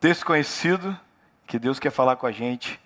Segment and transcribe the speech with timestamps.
[0.00, 0.96] Texto conhecido
[1.44, 2.80] que Deus quer falar com a gente,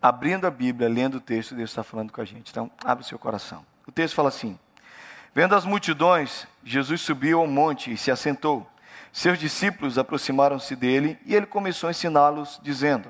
[0.00, 2.50] abrindo a Bíblia, lendo o texto, Deus está falando com a gente.
[2.50, 3.64] Então, abre o seu coração.
[3.86, 4.58] O texto fala assim:
[5.32, 8.68] Vendo as multidões, Jesus subiu ao monte e se assentou.
[9.12, 13.08] Seus discípulos aproximaram-se dele e ele começou a ensiná-los, dizendo: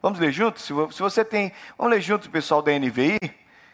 [0.00, 0.62] Vamos ler juntos?
[0.62, 1.52] Se você tem.
[1.76, 3.18] Vamos ler juntos, pessoal da NVI?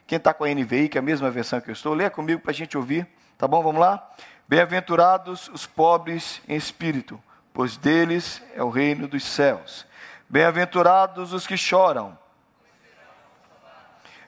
[0.07, 2.41] Quem está com a NVI, que é a mesma versão que eu estou, lê comigo
[2.41, 3.07] para a gente ouvir.
[3.37, 3.63] Tá bom?
[3.63, 4.11] Vamos lá?
[4.49, 7.21] Bem-aventurados os pobres em espírito,
[7.55, 9.87] pois deles é o reino dos céus.
[10.29, 12.19] Bem-aventurados os que choram.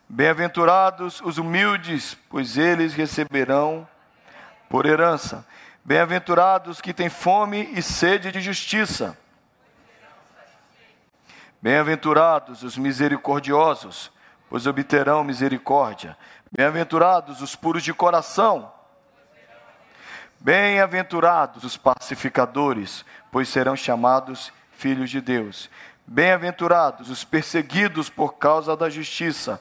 [0.08, 3.86] Bem-aventurados os humildes, pois eles receberão
[4.70, 5.44] por herança.
[5.84, 9.18] Bem-aventurados que têm fome e sede de justiça.
[11.60, 14.12] Bem-aventurados os misericordiosos,
[14.48, 16.16] pois obterão misericórdia.
[16.52, 18.72] Bem-aventurados os puros de coração.
[20.40, 25.68] Bem-aventurados os pacificadores, pois serão chamados filhos de Deus.
[26.06, 29.60] Bem-aventurados os perseguidos por causa da justiça,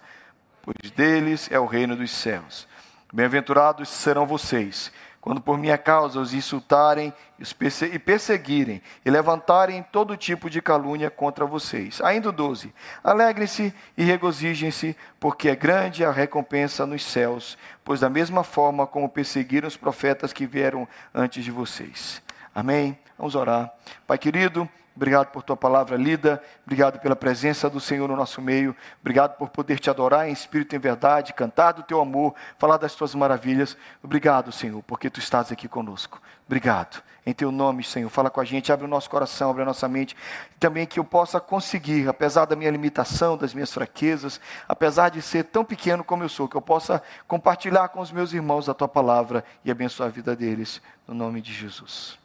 [0.61, 2.67] pois deles é o reino dos céus.
[3.11, 4.91] Bem-aventurados serão vocês,
[5.25, 11.47] quando por minha causa os insultarem e perseguirem e levantarem todo tipo de calúnia contra
[11.47, 11.99] vocês.
[11.99, 12.71] Ainda 12.
[13.03, 19.09] Alegrem-se e regozijem-se, porque é grande a recompensa nos céus, pois da mesma forma como
[19.09, 22.21] perseguiram os profetas que vieram antes de vocês.
[22.53, 22.95] Amém?
[23.17, 23.73] Vamos orar.
[24.05, 28.73] Pai querido, Obrigado por tua palavra lida, obrigado pela presença do Senhor no nosso meio,
[29.01, 32.77] obrigado por poder te adorar em espírito e em verdade, cantar do teu amor, falar
[32.77, 33.75] das tuas maravilhas.
[34.01, 36.21] Obrigado, Senhor, porque tu estás aqui conosco.
[36.45, 37.03] Obrigado.
[37.25, 39.87] Em teu nome, Senhor, fala com a gente, abre o nosso coração, abre a nossa
[39.89, 40.15] mente,
[40.59, 45.43] também que eu possa conseguir, apesar da minha limitação, das minhas fraquezas, apesar de ser
[45.45, 48.87] tão pequeno como eu sou, que eu possa compartilhar com os meus irmãos a tua
[48.87, 52.17] palavra e abençoar a vida deles, no nome de Jesus.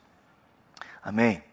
[1.03, 1.50] Amém.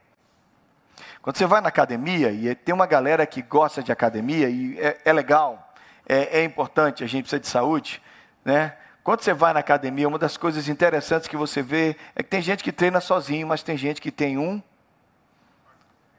[1.27, 4.97] Quando você vai na academia, e tem uma galera que gosta de academia, e é,
[5.03, 5.73] é legal,
[6.07, 8.01] é, é, importante, a gente precisa de saúde,
[8.45, 8.77] né?
[9.03, 12.41] Quando você vai na academia, uma das coisas interessantes que você vê é que tem
[12.41, 14.63] gente que treina sozinho, mas tem gente que tem um,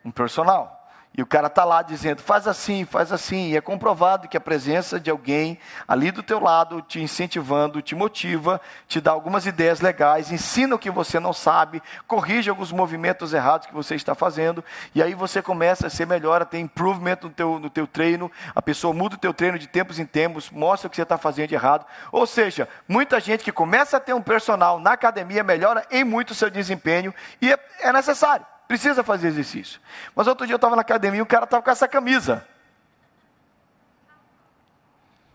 [0.04, 0.77] um personal.
[1.16, 3.48] E o cara está lá dizendo, faz assim, faz assim.
[3.48, 7.96] E é comprovado que a presença de alguém ali do teu lado, te incentivando, te
[7.96, 13.32] motiva, te dá algumas ideias legais, ensina o que você não sabe, corrige alguns movimentos
[13.32, 14.64] errados que você está fazendo.
[14.94, 18.30] E aí você começa a ser melhor, a ter improvement no teu, no teu treino.
[18.54, 21.18] A pessoa muda o teu treino de tempos em tempos, mostra o que você está
[21.18, 21.84] fazendo de errado.
[22.12, 26.30] Ou seja, muita gente que começa a ter um personal na academia melhora em muito
[26.30, 27.12] o seu desempenho.
[27.42, 29.80] E é, é necessário precisa fazer exercício.
[30.14, 32.46] Mas outro dia eu estava na academia e o cara estava com essa camisa.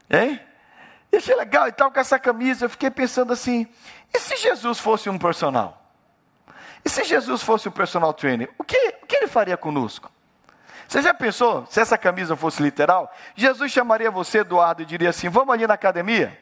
[0.10, 0.40] Hein?
[1.12, 2.66] E achei legal, e estava com essa camisa.
[2.66, 3.68] Eu fiquei pensando assim:
[4.14, 5.82] e se Jesus fosse um personal?
[6.86, 8.50] E se Jesus fosse um personal trainer?
[8.58, 10.12] O que, o que ele faria conosco?
[10.88, 13.12] Você já pensou se essa camisa fosse literal?
[13.36, 16.40] Jesus chamaria você, Eduardo, e diria assim: vamos ali na academia?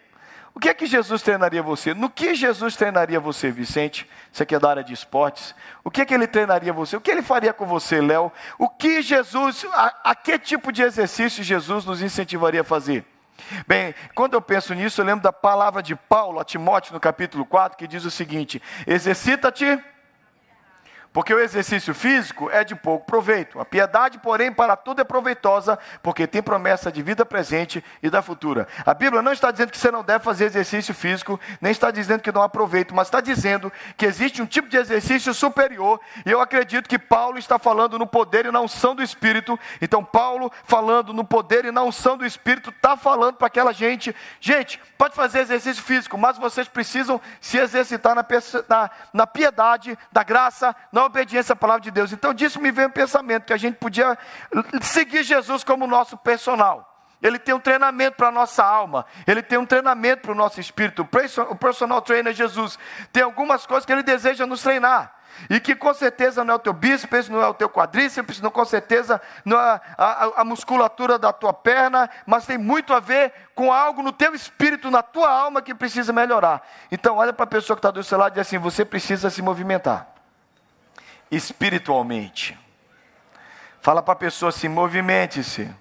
[0.53, 1.93] O que é que Jesus treinaria você?
[1.93, 4.07] No que Jesus treinaria você, Vicente?
[4.31, 5.55] Você que é da área de esportes.
[5.83, 6.95] O que é que ele treinaria você?
[6.95, 8.31] O que ele faria com você, Léo?
[8.59, 13.05] O que Jesus, a, a que tipo de exercício Jesus nos incentivaria a fazer?
[13.65, 17.45] Bem, quando eu penso nisso, eu lembro da palavra de Paulo a Timóteo no capítulo
[17.45, 19.79] 4, que diz o seguinte: exercita-te
[21.13, 23.59] porque o exercício físico é de pouco proveito.
[23.59, 28.21] A piedade, porém, para tudo é proveitosa, porque tem promessa de vida presente e da
[28.21, 28.67] futura.
[28.85, 32.21] A Bíblia não está dizendo que você não deve fazer exercício físico, nem está dizendo
[32.21, 36.31] que não há proveito, mas está dizendo que existe um tipo de exercício superior, e
[36.31, 39.59] eu acredito que Paulo está falando no poder e na unção do Espírito.
[39.81, 44.15] Então, Paulo, falando no poder e na unção do Espírito, está falando para aquela gente:
[44.39, 48.25] gente, pode fazer exercício físico, mas vocês precisam se exercitar na,
[48.69, 52.11] na, na piedade, da graça, na na obediência à palavra de Deus.
[52.11, 54.17] Então disso me veio o pensamento que a gente podia
[54.81, 56.87] seguir Jesus como nosso personal.
[57.21, 60.59] Ele tem um treinamento para a nossa alma, ele tem um treinamento para o nosso
[60.59, 61.07] espírito.
[61.49, 62.79] O personal trainer Jesus
[63.11, 65.15] tem algumas coisas que ele deseja nos treinar.
[65.49, 68.51] E que com certeza não é o teu bíceps, não é o teu quadríceps, não
[68.51, 72.99] com certeza não é a, a, a, musculatura da tua perna, mas tem muito a
[72.99, 76.61] ver com algo no teu espírito, na tua alma que precisa melhorar.
[76.91, 79.29] Então olha para a pessoa que está do seu lado e diz assim: você precisa
[79.29, 80.10] se movimentar
[81.31, 82.59] espiritualmente.
[83.81, 85.73] Fala para a pessoa assim: movimente-se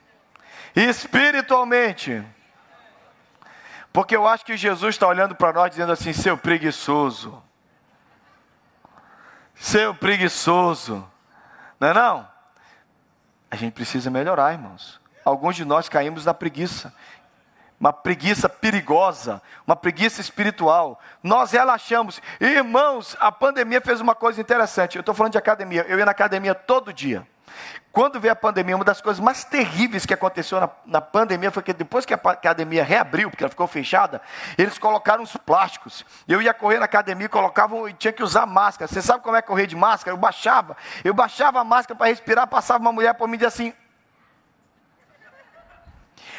[0.74, 2.24] espiritualmente.
[3.92, 7.42] Porque eu acho que Jesus está olhando para nós dizendo assim: seu preguiçoso,
[9.54, 11.06] seu preguiçoso,
[11.78, 12.28] não é não?
[13.50, 15.00] A gente precisa melhorar, irmãos.
[15.24, 16.94] Alguns de nós caímos na preguiça
[17.80, 21.00] uma preguiça perigosa, uma preguiça espiritual.
[21.22, 22.20] Nós relaxamos.
[22.38, 24.96] Irmãos, a pandemia fez uma coisa interessante.
[24.96, 25.86] Eu estou falando de academia.
[25.88, 27.26] Eu ia na academia todo dia.
[27.90, 31.62] Quando veio a pandemia, uma das coisas mais terríveis que aconteceu na, na pandemia foi
[31.62, 34.20] que depois que a academia reabriu, porque ela ficou fechada,
[34.56, 36.04] eles colocaram os plásticos.
[36.28, 38.86] Eu ia correr na academia, colocavam e tinha que usar máscara.
[38.86, 40.14] Você sabe como é correr de máscara?
[40.14, 43.48] Eu baixava, eu baixava a máscara para respirar, passava uma mulher por mim e dizia
[43.48, 43.72] assim.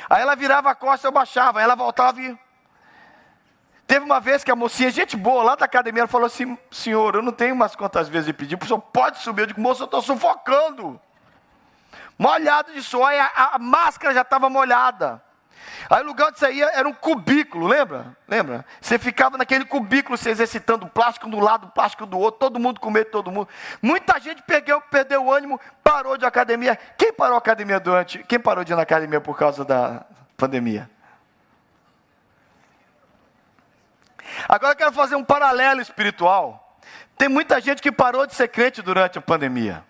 [0.09, 2.37] Aí ela virava a costa, eu baixava, ela voltava e
[3.91, 7.13] Teve uma vez que a mocinha, gente boa, lá da academia, ela falou assim: Senhor,
[7.13, 9.41] eu não tenho umas quantas vezes de pedir, o senhor pode subir?
[9.41, 10.97] Eu digo, moço, eu estou sufocando
[12.17, 15.21] molhado de suor, a, a máscara já estava molhada.
[15.89, 18.15] Aí o lugar onde você ia era um cubículo, lembra?
[18.27, 18.65] Lembra?
[18.79, 22.89] Você ficava naquele cubículo se exercitando, plástico do lado, plástico do outro, todo mundo com
[22.89, 23.47] medo de todo mundo.
[23.81, 26.77] Muita gente perdeu, perdeu o ânimo, parou de academia.
[26.97, 28.19] Quem parou a academia durante?
[28.23, 30.05] Quem parou de ir na academia por causa da
[30.37, 30.89] pandemia?
[34.47, 36.79] Agora eu quero fazer um paralelo espiritual.
[37.17, 39.83] Tem muita gente que parou de ser crente durante a pandemia.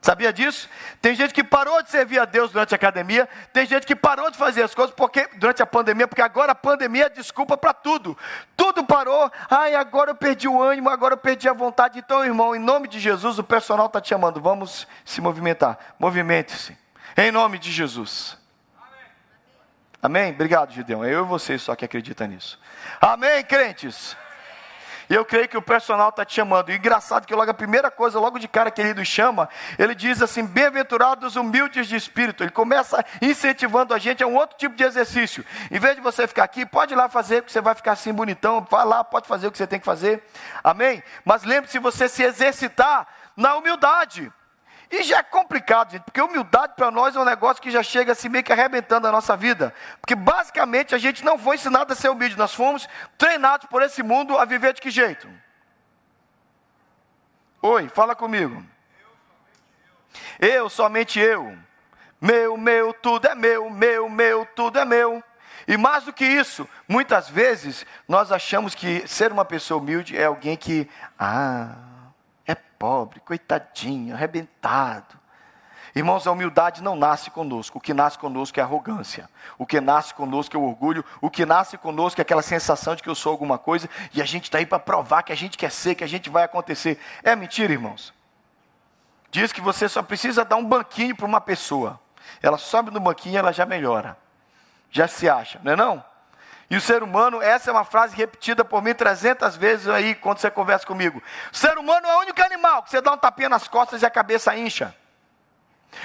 [0.00, 0.68] Sabia disso?
[1.02, 4.30] Tem gente que parou de servir a Deus durante a academia, tem gente que parou
[4.30, 7.74] de fazer as coisas porque durante a pandemia, porque agora a pandemia é desculpa para
[7.74, 8.16] tudo.
[8.56, 9.30] Tudo parou.
[9.50, 11.98] Ai, agora eu perdi o ânimo, agora eu perdi a vontade.
[11.98, 14.40] Então, irmão, em nome de Jesus, o personal está te chamando.
[14.40, 15.78] Vamos se movimentar.
[15.98, 16.78] Movimente-se.
[17.16, 18.38] Em nome de Jesus.
[20.00, 20.30] Amém?
[20.30, 21.04] Obrigado, Gideão.
[21.04, 22.58] É eu e você só que acredita nisso.
[23.00, 24.16] Amém, crentes.
[25.08, 26.70] E eu creio que o personal está te chamando.
[26.70, 29.94] E engraçado que logo a primeira coisa, logo de cara que ele nos chama, ele
[29.94, 32.42] diz assim: bem-aventurados humildes de espírito.
[32.42, 35.44] Ele começa incentivando a gente a um outro tipo de exercício.
[35.70, 38.12] Em vez de você ficar aqui, pode ir lá fazer, porque você vai ficar assim
[38.12, 38.66] bonitão.
[38.70, 40.22] Vai lá, pode fazer o que você tem que fazer.
[40.62, 41.02] Amém?
[41.24, 43.06] Mas lembre-se, você se exercitar
[43.36, 44.32] na humildade.
[44.90, 48.12] E já é complicado, gente, porque humildade para nós é um negócio que já chega
[48.12, 49.74] assim meio que arrebentando a nossa vida.
[50.00, 52.88] Porque basicamente a gente não foi ensinado a ser humilde, nós fomos
[53.18, 55.28] treinados por esse mundo a viver de que jeito?
[57.60, 58.64] Oi, fala comigo.
[60.38, 61.56] Eu, somente eu.
[62.20, 65.22] Meu, meu, tudo é meu, meu, meu, tudo é meu.
[65.66, 70.24] E mais do que isso, muitas vezes nós achamos que ser uma pessoa humilde é
[70.24, 70.88] alguém que,
[71.18, 71.76] ah,
[72.54, 75.18] pobre, coitadinho, arrebentado.
[75.94, 77.78] Irmãos, a humildade não nasce conosco.
[77.78, 79.28] O que nasce conosco é a arrogância.
[79.56, 81.04] O que nasce conosco é o orgulho.
[81.20, 84.24] O que nasce conosco é aquela sensação de que eu sou alguma coisa e a
[84.24, 87.00] gente está aí para provar que a gente quer ser, que a gente vai acontecer.
[87.22, 88.12] É mentira, irmãos.
[89.30, 91.98] Diz que você só precisa dar um banquinho para uma pessoa.
[92.42, 94.16] Ela sobe no banquinho e ela já melhora.
[94.90, 96.04] Já se acha, não é não?
[96.70, 100.38] E o ser humano, essa é uma frase repetida por mim 300 vezes aí quando
[100.38, 101.22] você conversa comigo.
[101.50, 104.06] O ser humano é o único animal que você dá um tapinha nas costas e
[104.06, 104.94] a cabeça incha.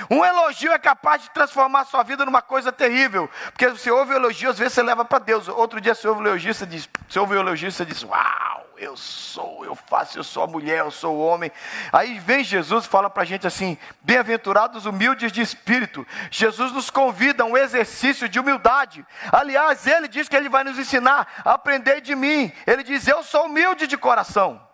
[0.09, 3.29] Um elogio é capaz de transformar a sua vida numa coisa terrível.
[3.45, 5.47] Porque você ouve o elogio, às vezes você leva para Deus.
[5.47, 8.67] Outro dia você ouve o elogio, você diz, você ouve o elogio, você diz, uau,
[8.77, 11.51] eu sou, eu faço, eu sou a mulher, eu sou o homem.
[11.91, 16.05] Aí vem Jesus e fala para a gente assim: bem-aventurados humildes de espírito.
[16.29, 19.05] Jesus nos convida a um exercício de humildade.
[19.31, 22.51] Aliás, ele diz que ele vai nos ensinar aprender de mim.
[22.65, 24.72] Ele diz: Eu sou humilde de coração.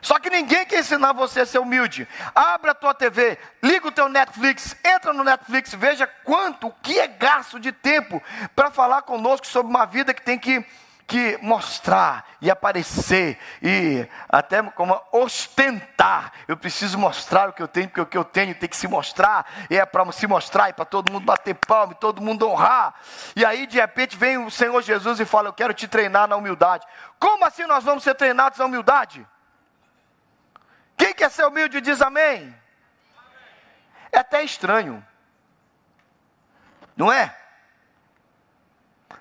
[0.00, 2.08] Só que ninguém quer ensinar você a ser humilde.
[2.34, 6.98] Abra a tua TV, liga o teu Netflix, entra no Netflix, veja quanto, o que
[6.98, 8.22] é gasto de tempo
[8.54, 10.64] para falar conosco sobre uma vida que tem que
[11.06, 16.32] que mostrar e aparecer e até como ostentar.
[16.48, 18.88] Eu preciso mostrar o que eu tenho, porque o que eu tenho tem que se
[18.88, 22.48] mostrar, e é para se mostrar e para todo mundo bater palma, e todo mundo
[22.48, 22.94] honrar.
[23.36, 26.36] E aí de repente vem o Senhor Jesus e fala: "Eu quero te treinar na
[26.36, 26.84] humildade".
[27.20, 29.26] Como assim nós vamos ser treinados na humildade?
[30.96, 32.54] Quem quer ser humilde diz amém.
[34.10, 35.06] É até estranho.
[36.96, 37.36] Não é?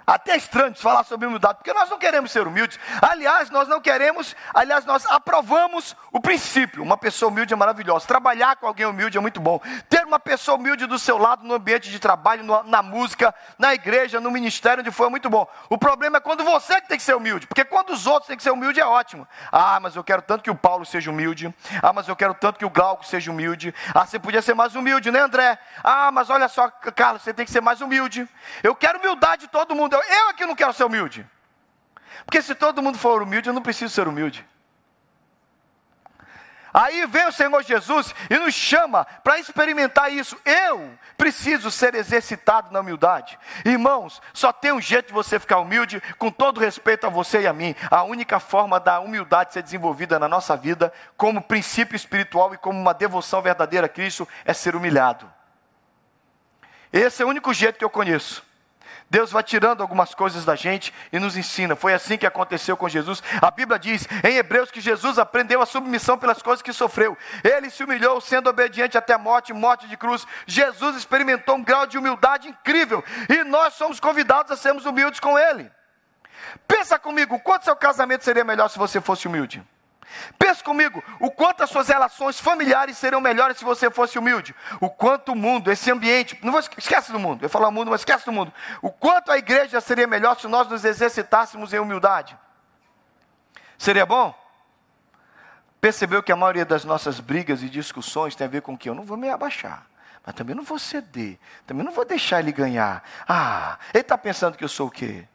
[0.06, 2.80] Até estranho falar sobre humildade, porque nós não queremos ser humildes.
[3.02, 6.84] Aliás, nós não queremos, aliás, nós aprovamos o princípio.
[6.84, 8.06] Uma pessoa humilde é maravilhosa.
[8.06, 9.60] Trabalhar com alguém humilde é muito bom.
[9.90, 14.20] Ter uma pessoa humilde do seu lado no ambiente de trabalho, na música, na igreja,
[14.20, 15.48] no ministério, onde for, é muito bom.
[15.70, 18.38] O problema é quando você que tem que ser humilde, porque quando os outros têm
[18.38, 19.28] que ser humilde é ótimo.
[19.52, 21.54] Ah, mas eu quero tanto que o Paulo seja humilde.
[21.82, 23.74] Ah, mas eu quero tanto que o Glauco seja humilde.
[23.94, 25.58] Ah, você podia ser mais humilde, né, André?
[25.84, 28.28] Ah, mas olha só, Carlos, você tem que ser mais humilde.
[28.62, 29.95] Eu quero humildade de todo mundo.
[30.04, 31.26] Eu aqui não quero ser humilde.
[32.26, 34.46] Porque se todo mundo for humilde, eu não preciso ser humilde.
[36.78, 40.38] Aí vem o Senhor Jesus e nos chama para experimentar isso.
[40.44, 43.40] Eu preciso ser exercitado na humildade.
[43.64, 47.48] Irmãos, só tem um jeito de você ficar humilde, com todo respeito a você e
[47.48, 47.74] a mim.
[47.90, 52.78] A única forma da humildade ser desenvolvida na nossa vida, como princípio espiritual e como
[52.78, 55.32] uma devoção verdadeira a Cristo, é ser humilhado.
[56.92, 58.44] Esse é o único jeito que eu conheço.
[59.10, 61.76] Deus vai tirando algumas coisas da gente e nos ensina.
[61.76, 63.22] Foi assim que aconteceu com Jesus.
[63.42, 67.18] A Bíblia diz em Hebreus que Jesus aprendeu a submissão pelas coisas que sofreu.
[67.44, 70.26] Ele se humilhou sendo obediente até a morte, morte de cruz.
[70.48, 75.38] Jesus experimentou um grau de humildade incrível e nós somos convidados a sermos humildes com
[75.38, 75.72] ele.
[76.68, 79.64] Pensa comigo, quanto seu casamento seria melhor se você fosse humilde?
[80.38, 84.56] Pense comigo, o quanto as suas relações familiares seriam melhores se você fosse humilde.
[84.80, 87.92] O quanto o mundo, esse ambiente, não vou, esquece do mundo, eu falar o mundo,
[87.92, 88.54] mas esquece do mundo.
[88.82, 92.38] O quanto a igreja seria melhor se nós nos exercitássemos em humildade.
[93.78, 94.34] Seria bom?
[95.82, 98.96] Percebeu que a maioria das nossas brigas e discussões tem a ver com que eu
[98.96, 99.86] não vou me abaixar,
[100.26, 103.04] mas também não vou ceder, também não vou deixar ele ganhar.
[103.28, 105.28] Ah, ele está pensando que eu sou o quê?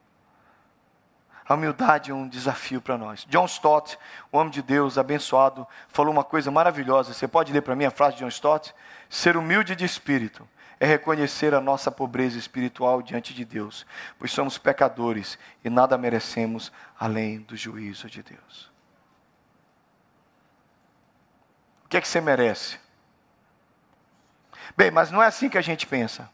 [1.50, 3.26] A humildade é um desafio para nós.
[3.28, 3.99] John Stott,
[4.30, 7.12] o homem de Deus abençoado, falou uma coisa maravilhosa.
[7.12, 8.73] Você pode ler para mim a frase de John Stott?
[9.09, 13.85] Ser humilde de espírito é reconhecer a nossa pobreza espiritual diante de Deus,
[14.16, 18.71] pois somos pecadores e nada merecemos além do juízo de Deus.
[21.85, 22.78] O que é que você merece?
[24.76, 26.30] Bem, mas não é assim que a gente pensa.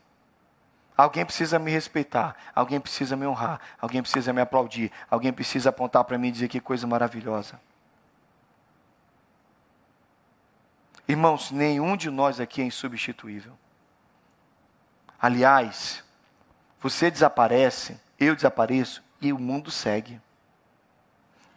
[0.96, 6.02] Alguém precisa me respeitar, alguém precisa me honrar, alguém precisa me aplaudir, alguém precisa apontar
[6.04, 7.60] para mim e dizer que coisa maravilhosa.
[11.06, 13.52] Irmãos, nenhum de nós aqui é insubstituível.
[15.20, 16.02] Aliás,
[16.80, 20.20] você desaparece, eu desapareço e o mundo segue.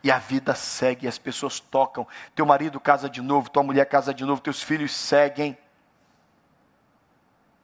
[0.04, 2.06] E a vida segue, as pessoas tocam.
[2.36, 5.58] Teu marido casa de novo, tua mulher casa de novo, teus filhos seguem.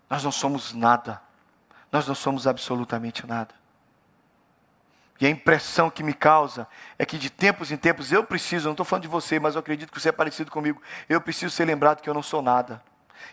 [0.10, 1.25] Nós não somos nada
[1.96, 3.56] nós não somos absolutamente nada.
[5.18, 6.68] E a impressão que me causa
[7.00, 9.62] é que de tempos em tempos eu preciso, não estou falando de você, mas eu
[9.62, 12.84] acredito que você é parecido comigo, eu preciso ser lembrado que eu não sou nada.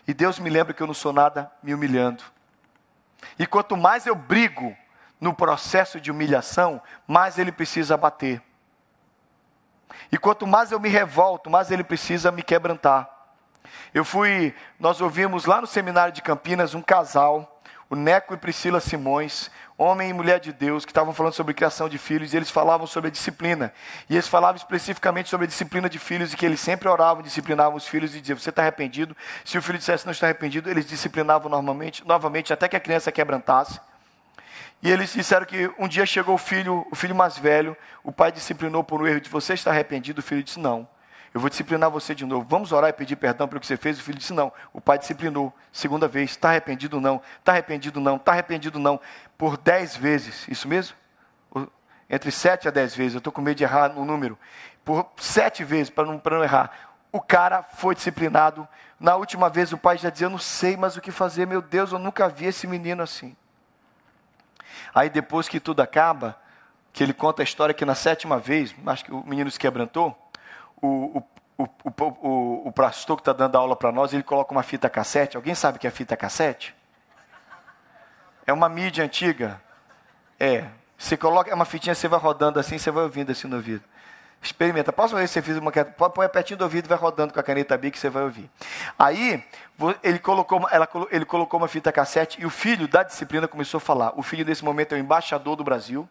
[0.07, 2.23] E Deus me lembra que eu não sou nada me humilhando.
[3.37, 4.73] E quanto mais eu brigo
[5.19, 8.41] no processo de humilhação, mais Ele precisa bater.
[10.09, 13.09] E quanto mais eu me revolto, mais Ele precisa me quebrantar.
[13.93, 17.52] Eu fui, nós ouvimos lá no seminário de Campinas um casal
[17.93, 21.87] o Neco e Priscila Simões, homem e mulher de Deus, que estavam falando sobre criação
[21.87, 23.71] de filhos, e eles falavam sobre a disciplina.
[24.09, 27.77] E eles falavam especificamente sobre a disciplina de filhos, e que eles sempre oravam, disciplinavam
[27.77, 29.15] os filhos e diziam: Você está arrependido?
[29.45, 33.11] Se o filho dissesse não está arrependido, eles disciplinavam normalmente, novamente, até que a criança
[33.11, 33.79] quebrantasse.
[34.81, 38.31] E eles disseram que um dia chegou o filho, o filho mais velho, o pai
[38.31, 40.87] disciplinou por um erro de você está arrependido, o filho disse não
[41.33, 42.45] eu vou disciplinar você de novo.
[42.47, 43.99] Vamos orar e pedir perdão pelo que você fez?
[43.99, 44.53] O filho disse: Não.
[44.71, 45.51] O pai disciplinou.
[45.71, 47.01] Segunda vez: Está arrependido?
[47.01, 47.21] Não.
[47.39, 47.99] Está arrependido?
[47.99, 48.17] Não.
[48.17, 48.77] Está arrependido?
[48.77, 48.99] Não.
[49.35, 50.47] Por dez vezes.
[50.47, 50.95] Isso mesmo?
[52.07, 53.15] Entre sete a dez vezes.
[53.15, 54.37] Eu estou com medo de errar no número.
[54.85, 56.71] Por sete vezes, para não, não errar.
[57.11, 58.67] O cara foi disciplinado.
[58.99, 61.47] Na última vez, o pai já dizia: Eu não sei mais o que fazer.
[61.47, 63.35] Meu Deus, eu nunca vi esse menino assim.
[64.93, 66.39] Aí, depois que tudo acaba,
[66.91, 70.22] que ele conta a história que na sétima vez, acho que o menino se quebrantou
[70.85, 71.23] o,
[71.57, 75.37] o, o, o, pastor que está dando aula para nós, ele coloca uma fita cassete.
[75.37, 76.75] Alguém sabe o que é fita cassete?
[78.45, 79.61] É uma mídia antiga.
[80.37, 80.65] É.
[80.97, 83.83] Você coloca é uma fitinha, você vai rodando assim, você vai ouvindo assim no ouvido.
[84.41, 84.91] Experimenta.
[84.91, 87.43] Posso ver se você fez uma pôr pertinho do ouvido e vai rodando com a
[87.43, 88.49] caneta B que você vai ouvir.
[88.99, 89.41] Aí,
[90.03, 93.81] ele colocou, ela, ele colocou uma fita cassete e o filho da disciplina começou a
[93.81, 94.11] falar.
[94.19, 96.09] O filho, nesse momento, é o embaixador do Brasil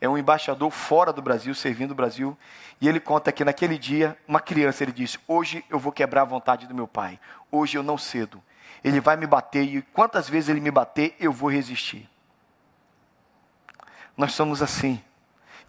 [0.00, 2.36] é um embaixador fora do Brasil, servindo o Brasil,
[2.80, 6.24] e ele conta que naquele dia, uma criança, ele disse: Hoje eu vou quebrar a
[6.24, 8.42] vontade do meu pai, hoje eu não cedo.
[8.82, 12.08] Ele vai me bater, e quantas vezes ele me bater, eu vou resistir.
[14.16, 15.02] Nós somos assim.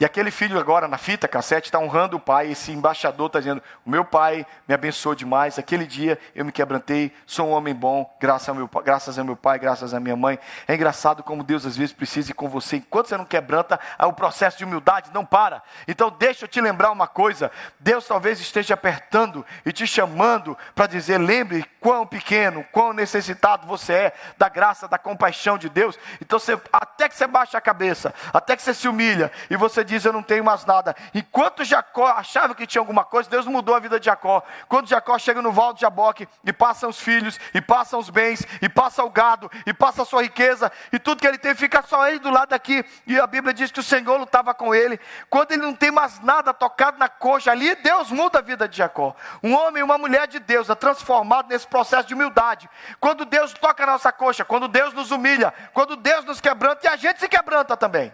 [0.02, 3.62] E aquele filho agora na fita cassete está honrando o pai, esse embaixador está dizendo:
[3.86, 5.60] O meu pai me abençoou demais.
[5.60, 9.36] Aquele dia eu me quebrantei, sou um homem bom, graças ao meu, graças ao meu
[9.36, 10.40] pai, graças à minha mãe.
[10.68, 12.78] É engraçado como Deus às vezes precisa ir com você.
[12.78, 15.62] Enquanto você não quebranta, o processo de humildade não para.
[15.88, 20.88] Então deixa eu te lembrar uma coisa: Deus talvez esteja apertando e te chamando para
[20.88, 25.98] dizer: lembre quão pequeno, quão necessitado você é da graça, da compaixão de Deus.
[26.22, 29.84] Então você, até que você baixa a cabeça, até que você se humilha e você
[29.84, 30.96] diz: Eu não tenho mais nada.
[31.14, 34.44] Enquanto Jacó achava que tinha alguma coisa, Deus mudou a vida de Jacó.
[34.70, 38.46] Quando Jacó chega no val de Jaboque e passa os filhos, e passa os bens,
[38.62, 41.82] e passa o gado, e passa a sua riqueza, e tudo que ele tem, fica
[41.82, 42.86] só ele do lado daqui.
[43.08, 45.00] E a Bíblia diz que o Senhor lutava com ele.
[45.30, 48.78] Quando ele não tem mais nada tocado na coxa ali, Deus muda a vida de
[48.78, 49.16] Jacó.
[49.42, 52.70] Um homem e uma mulher de Deus é transformado nesse processo de humildade.
[53.00, 56.90] Quando Deus toca a nossa coxa, quando Deus nos humilha, quando Deus nos quebranta, e
[56.90, 58.14] a gente se quebranta também.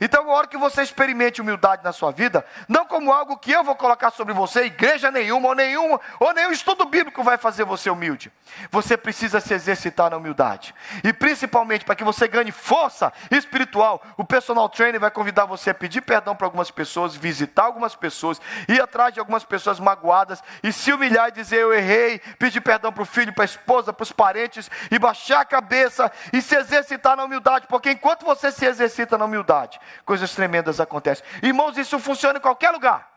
[0.00, 3.64] Então eu oro que você experimente humildade na sua vida, não como algo que eu
[3.64, 7.90] vou colocar sobre você, igreja nenhuma, ou nenhuma, ou nenhum estudo bíblico vai fazer você
[7.90, 8.32] humilde.
[8.70, 10.74] Você precisa se exercitar na humildade.
[11.02, 15.74] E principalmente para que você ganhe força espiritual, o personal trainer vai convidar você a
[15.74, 20.72] pedir perdão para algumas pessoas, visitar algumas pessoas, ir atrás de algumas pessoas magoadas e
[20.72, 24.02] se humilhar e dizer eu errei, pedir perdão para o filho, para a esposa, para
[24.02, 28.64] os parentes e baixar a cabeça e se exercitar na humildade, porque enquanto você se
[28.64, 29.63] exercita na humildade,
[30.04, 31.24] coisas tremendas acontecem.
[31.42, 33.10] Irmãos, isso funciona em qualquer lugar.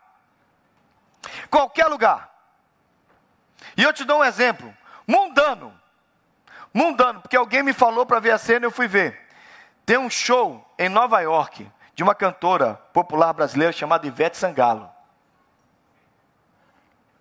[1.50, 2.30] Qualquer lugar.
[3.76, 4.74] E eu te dou um exemplo,
[5.06, 5.78] mundano.
[6.72, 9.28] Mundano, porque alguém me falou para ver a cena e eu fui ver.
[9.84, 14.88] Tem um show em Nova York de uma cantora popular brasileira chamada Ivete Sangalo.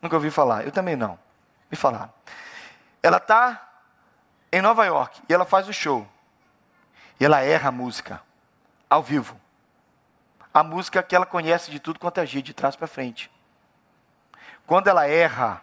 [0.02, 1.18] Nunca ouvi falar, eu também não.
[1.72, 2.14] Me falaram.
[3.02, 3.68] Ela está
[4.52, 6.08] em Nova York e ela faz o show.
[7.20, 8.22] E ela erra a música,
[8.90, 9.40] ao vivo.
[10.54, 13.30] A música que ela conhece de tudo quanto é de trás para frente.
[14.66, 15.62] Quando ela erra,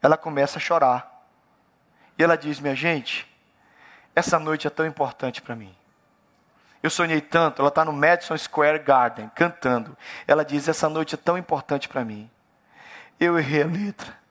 [0.00, 1.26] ela começa a chorar.
[2.18, 3.26] E ela diz: Minha gente,
[4.14, 5.74] essa noite é tão importante para mim.
[6.82, 7.62] Eu sonhei tanto.
[7.62, 9.96] Ela está no Madison Square Garden cantando.
[10.26, 12.30] Ela diz: Essa noite é tão importante para mim.
[13.18, 14.22] Eu errei a letra.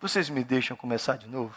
[0.00, 1.56] Vocês me deixam começar de novo?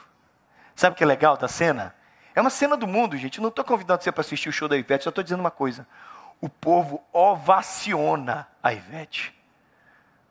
[0.76, 1.94] Sabe o que é legal da cena?
[2.36, 3.42] É uma cena do mundo, gente.
[3.42, 5.88] não estou convidando você para assistir o show da Ivete, só estou dizendo uma coisa.
[6.40, 9.34] O povo ovaciona a Ivete.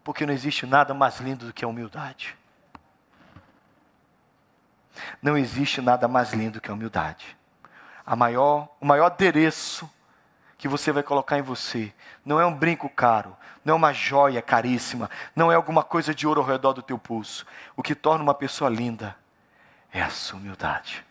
[0.03, 2.37] Porque não existe nada mais lindo do que a humildade.
[5.21, 7.37] Não existe nada mais lindo do que a humildade.
[8.07, 9.89] A maior, o maior adereço
[10.57, 11.93] que você vai colocar em você
[12.25, 16.27] não é um brinco caro, não é uma joia caríssima, não é alguma coisa de
[16.27, 17.47] ouro ao redor do teu pulso.
[17.77, 19.15] O que torna uma pessoa linda
[19.93, 21.05] é a sua humildade.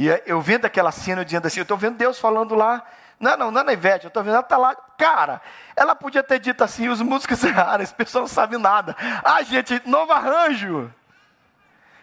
[0.00, 2.82] E eu vendo aquela cena dizendo assim, eu estou vendo Deus falando lá,
[3.20, 5.42] não, não, não é na Ivete, eu estou vendo ela está lá, cara,
[5.76, 8.96] ela podia ter dito assim, os músicos erraram, esse pessoal não sabe nada.
[9.22, 10.90] Ah, gente, novo arranjo.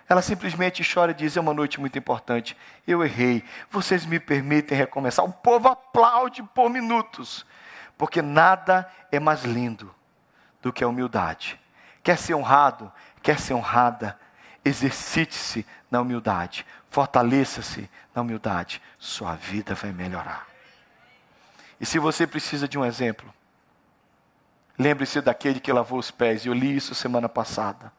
[0.08, 2.56] Ela simplesmente chora e diz: É uma noite muito importante.
[2.88, 3.44] Eu errei.
[3.72, 5.26] Vocês me permitem recomeçar.
[5.26, 7.48] O povo aplaude por minutos,
[7.98, 9.94] porque nada é mais lindo
[10.62, 11.60] do que a humildade.
[12.04, 12.94] Quer ser honrado?
[13.24, 14.18] Quer ser honrada?
[14.68, 16.66] Exercite-se na humildade.
[16.90, 18.82] Fortaleça-se na humildade.
[19.00, 20.46] Sua vida vai melhorar.
[21.80, 23.34] E se você precisa de um exemplo,
[24.78, 26.46] lembre-se daquele que lavou os pés.
[26.46, 27.94] Eu li isso semana passada.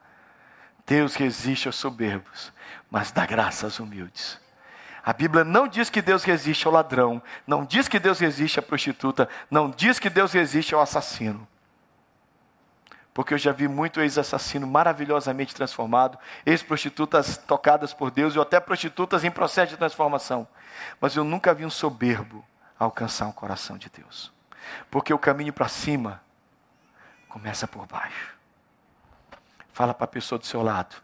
[0.87, 2.53] Deus resiste aos soberbos,
[2.91, 4.39] mas dá graça aos humildes.
[5.03, 8.63] A Bíblia não diz que Deus resiste ao ladrão, não diz que Deus resiste à
[8.63, 11.49] prostituta, não diz que Deus resiste ao assassino.
[13.19, 19.25] Porque eu já vi muito ex-assassino maravilhosamente transformado, ex-prostitutas tocadas por Deus e até prostitutas
[19.25, 20.47] em processo de transformação.
[21.01, 22.47] Mas eu nunca vi um soberbo
[22.79, 24.33] alcançar o coração de Deus.
[24.89, 26.23] Porque o caminho para cima
[27.29, 28.37] começa por baixo.
[29.73, 30.95] Fala para a pessoa do seu lado.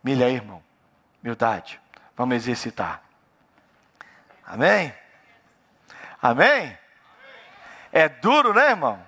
[0.00, 0.62] Milha irmão.
[1.24, 1.80] Humildade.
[2.16, 3.02] Vamos exercitar.
[4.46, 4.94] Amém?
[6.22, 6.78] Amém?
[7.90, 9.04] É duro, né, irmão?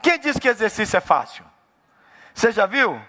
[0.00, 1.50] Quem disse que exercício é fácil?
[2.34, 3.00] Você já viu?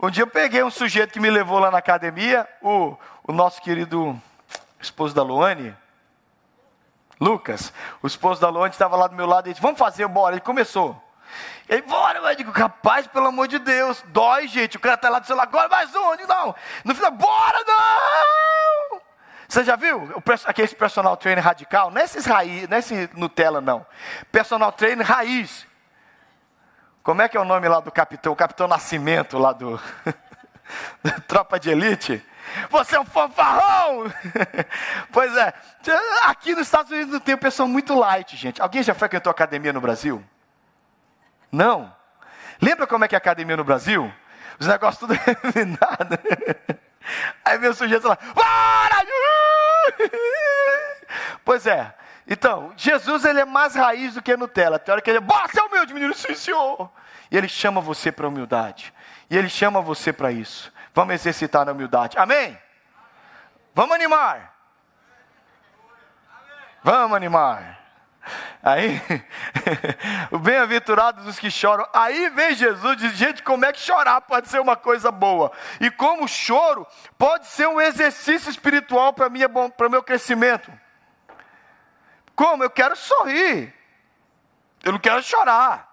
[0.00, 3.62] Um dia eu peguei um sujeito que me levou lá na academia, o, o nosso
[3.62, 4.20] querido
[4.80, 5.76] esposo da Luane,
[7.20, 10.34] Lucas, o esposo da Luane estava lá do meu lado e disse: Vamos fazer, bora.
[10.34, 11.00] Ele começou.
[11.68, 14.76] E aí, bora, eu digo, capaz, pelo amor de Deus, dói, gente.
[14.76, 16.54] O cara está lá do celular, agora mais um, digo, não.
[16.84, 19.00] No final, bora, não!
[19.48, 21.90] Você já viu aquele personal trainer radical?
[21.90, 23.86] Não é esses raiz, não é esse Nutella, não.
[24.30, 25.66] Personal trainer raiz.
[27.02, 28.32] Como é que é o nome lá do capitão?
[28.32, 29.80] O capitão Nascimento, lá do
[31.26, 32.24] Tropa de Elite.
[32.70, 34.04] Você é um fanfarrão!
[35.10, 35.52] pois é,
[36.24, 38.60] aqui nos Estados Unidos tem pessoa muito light, gente.
[38.60, 40.22] Alguém já frequentou academia no Brasil?
[41.50, 41.94] Não.
[42.60, 44.12] Lembra como é que é a academia no Brasil?
[44.60, 45.14] Os negócios tudo
[45.80, 46.20] nada.
[47.44, 49.02] Aí vem o sujeito lá, bora!
[51.44, 51.92] Pois é.
[52.26, 54.78] Então, Jesus ele é mais raiz do que Nutella.
[54.78, 56.90] Tem hora que ele é, bora ser humilde, menino, sim, senhor.
[57.30, 58.92] E ele chama você para humildade.
[59.28, 60.72] E ele chama você para isso.
[60.94, 62.16] Vamos exercitar na humildade.
[62.18, 62.58] Amém?
[63.74, 64.54] Vamos animar.
[66.82, 67.80] Vamos animar.
[68.62, 69.02] Aí,
[70.30, 71.88] o bem-aventurado dos que choram.
[71.92, 75.50] Aí vem Jesus diz: gente, como é que chorar pode ser uma coisa boa?
[75.80, 76.86] E como choro
[77.18, 80.70] pode ser um exercício espiritual para o meu crescimento?
[82.34, 82.62] Como?
[82.62, 83.74] Eu quero sorrir.
[84.82, 85.92] Eu não quero chorar.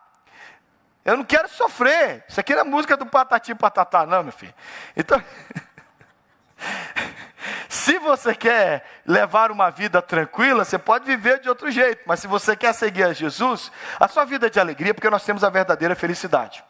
[1.05, 2.23] Eu não quero sofrer.
[2.27, 4.53] Isso aqui não é música do patati patatá, não, meu filho.
[4.95, 5.23] Então,
[7.67, 12.27] se você quer levar uma vida tranquila, você pode viver de outro jeito, mas se
[12.27, 15.49] você quer seguir a Jesus, a sua vida é de alegria, porque nós temos a
[15.49, 16.63] verdadeira felicidade.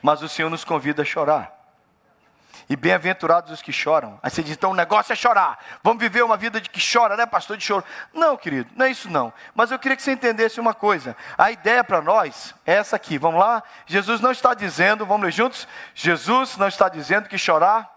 [0.00, 1.61] Mas o Senhor nos convida a chorar.
[2.68, 4.18] E bem-aventurados os que choram.
[4.22, 5.58] Aí você diz, então o negócio é chorar.
[5.82, 7.84] Vamos viver uma vida de que chora, né, pastor de choro?
[8.12, 9.32] Não, querido, não é isso não.
[9.54, 11.16] Mas eu queria que você entendesse uma coisa.
[11.36, 13.18] A ideia para nós é essa aqui.
[13.18, 13.62] Vamos lá?
[13.86, 15.68] Jesus não está dizendo, vamos ler juntos?
[15.94, 17.90] Jesus não está dizendo que chorar.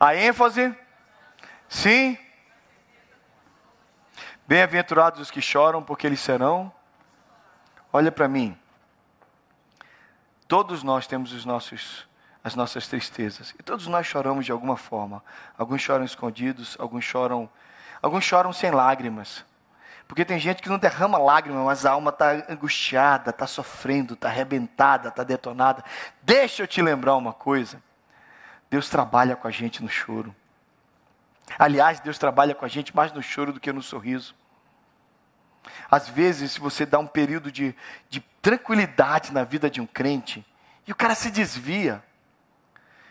[0.00, 0.74] A ênfase,
[1.68, 2.16] sim.
[4.46, 6.72] Bem-aventurados os que choram, porque eles serão.
[7.92, 8.58] Olha para mim.
[10.46, 12.07] Todos nós temos os nossos
[12.48, 13.54] as nossas tristezas.
[13.58, 15.22] E todos nós choramos de alguma forma.
[15.56, 17.48] Alguns choram escondidos, alguns choram,
[18.02, 19.44] alguns choram sem lágrimas.
[20.08, 24.28] Porque tem gente que não derrama lágrimas, mas a alma está angustiada, está sofrendo, está
[24.28, 25.84] arrebentada, está detonada.
[26.22, 27.80] Deixa eu te lembrar uma coisa.
[28.70, 30.34] Deus trabalha com a gente no choro.
[31.58, 34.34] Aliás, Deus trabalha com a gente mais no choro do que no sorriso.
[35.90, 37.74] Às vezes, se você dá um período de,
[38.08, 40.44] de tranquilidade na vida de um crente,
[40.86, 42.02] e o cara se desvia,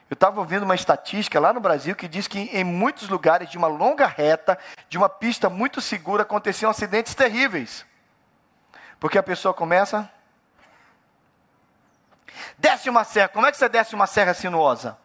[0.10, 3.58] eu estava ouvindo uma estatística lá no Brasil que diz que em muitos lugares de
[3.58, 7.86] uma longa reta, de uma pista muito segura, aconteciam acidentes terríveis.
[9.00, 10.10] Porque a pessoa começa.
[12.58, 13.28] Desce uma serra.
[13.28, 14.98] Como é que você desce uma serra sinuosa?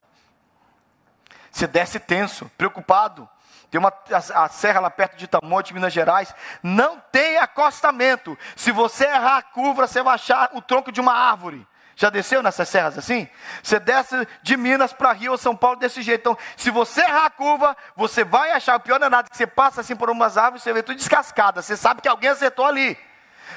[1.51, 3.29] Você desce tenso, preocupado.
[3.71, 6.33] Tem uma a, a serra lá perto de Itamonte, Minas Gerais.
[6.63, 8.39] Não tem acostamento.
[8.55, 11.67] Se você errar a curva, você vai achar o tronco de uma árvore.
[12.03, 13.29] Já desceu nessas serras assim?
[13.63, 16.21] Você desce de Minas para Rio ou São Paulo desse jeito.
[16.21, 19.37] Então, se você errar a curva, você vai achar, o pior não é nada, que
[19.37, 21.63] você passa assim por umas árvores, você vê tudo descascada.
[21.63, 22.99] Você sabe que alguém acertou ali.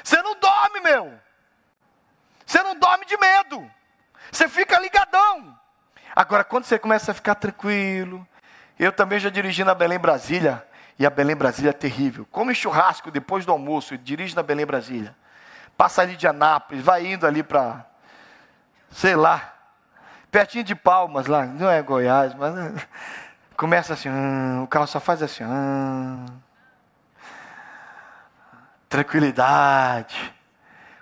[0.00, 1.12] Você não dorme, meu.
[2.46, 3.68] Você não dorme de medo.
[4.30, 5.58] Você fica ligadão.
[6.14, 8.24] Agora, quando você começa a ficar tranquilo,
[8.78, 10.64] eu também já dirigi na Belém Brasília,
[10.96, 12.24] e a Belém Brasília é terrível.
[12.30, 15.16] Come churrasco depois do almoço e dirige na Belém Brasília.
[15.76, 17.84] Passa ali de Anápolis, vai indo ali para
[18.90, 19.54] sei lá,
[20.30, 22.54] pertinho de Palmas lá, não é Goiás, mas
[23.56, 26.26] começa assim, hum, o carro só faz assim, hum,
[28.88, 30.34] tranquilidade,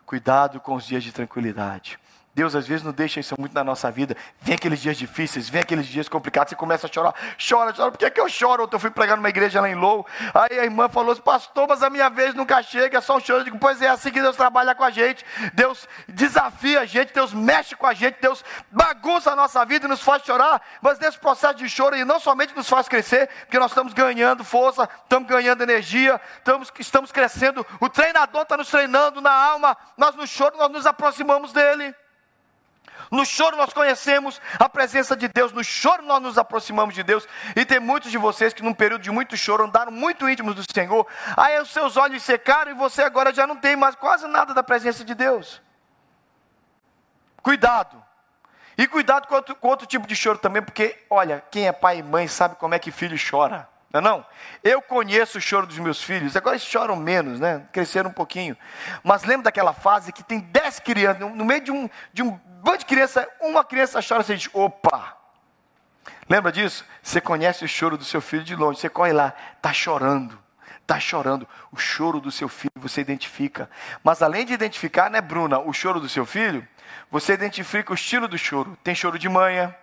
[0.06, 1.98] cuidado com os dias de tranquilidade.
[2.34, 4.16] Deus às vezes não deixa isso muito na nossa vida.
[4.40, 7.92] Vem aqueles dias difíceis, vem aqueles dias complicados, você começa a chorar, chora, chora.
[7.92, 8.64] Por que, é que eu choro?
[8.64, 11.68] Ontem eu fui pregar numa igreja lá em Lou, aí a irmã falou assim, pastor,
[11.68, 13.40] mas a minha vez nunca chega, é só um choro.
[13.40, 15.24] Eu digo, pois é, assim que Deus trabalha com a gente.
[15.52, 19.88] Deus desafia a gente, Deus mexe com a gente, Deus bagunça a nossa vida e
[19.88, 20.60] nos faz chorar.
[20.82, 24.42] Mas nesse processo de choro, Ele não somente nos faz crescer, porque nós estamos ganhando
[24.42, 27.64] força, estamos ganhando energia, estamos, estamos crescendo.
[27.78, 31.94] O treinador está nos treinando na alma, nós no choro, nós nos aproximamos dEle.
[33.10, 37.26] No choro nós conhecemos a presença de Deus, no choro nós nos aproximamos de Deus.
[37.54, 40.64] E tem muitos de vocês que, num período de muito choro, andaram muito íntimos do
[40.72, 41.06] Senhor.
[41.36, 44.62] Aí os seus olhos secaram e você agora já não tem mais quase nada da
[44.62, 45.62] presença de Deus.
[47.42, 48.02] Cuidado.
[48.76, 51.98] E cuidado com outro, com outro tipo de choro também, porque, olha, quem é pai
[51.98, 53.68] e mãe sabe como é que filho chora.
[53.94, 54.26] Não, é não?
[54.62, 57.64] Eu conheço o choro dos meus filhos, agora eles choram menos, né?
[57.72, 58.56] Cresceram um pouquinho.
[59.04, 62.78] Mas lembra daquela fase que tem dez crianças, no meio de um, de um bando
[62.78, 65.16] de criança, uma criança chora, você diz, opa!
[66.28, 66.84] Lembra disso?
[67.02, 70.36] Você conhece o choro do seu filho de longe, você corre lá, está chorando,
[70.80, 71.46] está chorando.
[71.70, 73.70] O choro do seu filho você identifica.
[74.02, 76.66] Mas além de identificar, né, Bruna, o choro do seu filho,
[77.10, 78.76] você identifica o estilo do choro.
[78.82, 79.74] Tem choro de manhã,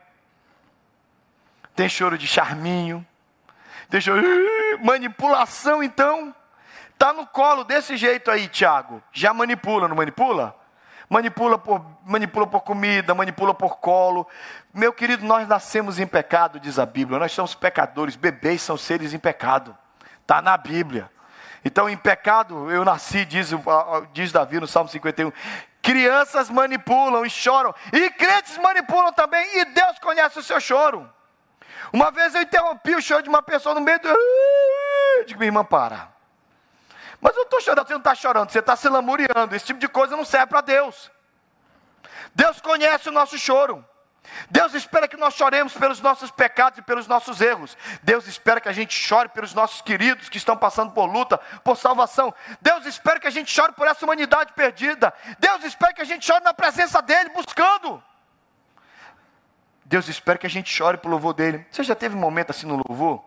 [1.76, 3.06] tem choro de charminho,
[3.92, 4.80] Deixa eu...
[4.82, 6.34] Manipulação, então.
[6.98, 9.04] Tá no colo desse jeito aí, Tiago.
[9.12, 10.56] Já manipula, não manipula?
[11.10, 14.26] Manipula por, manipula por comida, manipula por colo.
[14.74, 17.20] Meu querido, nós nascemos em pecado, diz a Bíblia.
[17.20, 18.16] Nós somos pecadores.
[18.16, 19.78] Bebês são seres em pecado.
[20.22, 21.12] Está na Bíblia.
[21.66, 23.50] Então, em pecado eu nasci, diz,
[24.14, 25.34] diz Davi no Salmo 51.
[25.82, 27.76] Crianças manipulam e choram.
[27.92, 29.46] E crentes manipulam também.
[29.60, 31.10] E Deus conhece o seu choro.
[31.92, 34.10] Uma vez eu interrompi o choro de uma pessoa no meio do.
[35.26, 36.10] Digo, minha irmã, para.
[37.20, 39.56] Mas eu estou chorando, você não está chorando, você está se lamuriando.
[39.56, 41.12] Esse tipo de coisa não serve para Deus.
[42.34, 43.86] Deus conhece o nosso choro.
[44.50, 47.78] Deus espera que nós choremos pelos nossos pecados e pelos nossos erros.
[48.02, 51.78] Deus espera que a gente chore pelos nossos queridos que estão passando por luta, por
[51.78, 52.34] salvação.
[52.62, 55.14] Deus espera que a gente chore por essa humanidade perdida.
[55.40, 58.02] Deus espera que a gente chore na presença dEle, buscando.
[59.92, 61.66] Deus espera que a gente chore pelo louvor dele.
[61.70, 63.22] Você já teve um momento assim no louvor?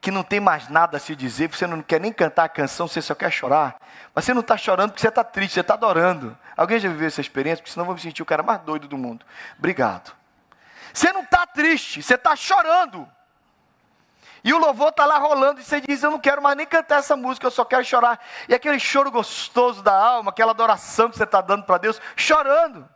[0.00, 2.86] Que não tem mais nada a se dizer, você não quer nem cantar a canção,
[2.86, 3.74] você só quer chorar.
[4.14, 6.38] Mas você não está chorando porque você está triste, você está adorando.
[6.56, 7.60] Alguém já viveu essa experiência?
[7.60, 9.26] Porque senão eu vou me sentir o cara mais doido do mundo.
[9.58, 10.14] Obrigado.
[10.94, 13.08] Você não está triste, você está chorando.
[14.44, 17.00] E o louvor está lá rolando, e você diz: Eu não quero mais nem cantar
[17.00, 18.20] essa música, eu só quero chorar.
[18.48, 22.88] E aquele choro gostoso da alma, aquela adoração que você está dando para Deus, chorando.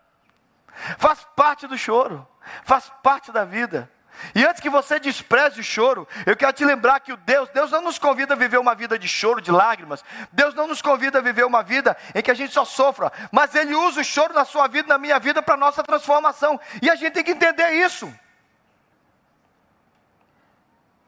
[0.99, 2.27] Faz parte do choro,
[2.65, 3.91] faz parte da vida.
[4.35, 7.71] E antes que você despreze o choro, eu quero te lembrar que o Deus, Deus
[7.71, 10.05] não nos convida a viver uma vida de choro, de lágrimas.
[10.33, 13.55] Deus não nos convida a viver uma vida em que a gente só sofra, mas
[13.55, 16.59] Ele usa o choro na sua vida, na minha vida, para nossa transformação.
[16.81, 18.13] E a gente tem que entender isso.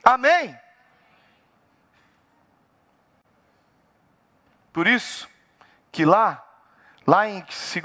[0.04, 0.58] Amém?
[4.72, 5.28] Por isso
[5.90, 6.47] que lá,
[7.08, 7.42] lá em